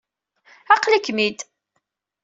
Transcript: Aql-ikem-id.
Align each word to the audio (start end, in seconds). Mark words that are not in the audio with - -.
Aql-ikem-id. 0.73 1.39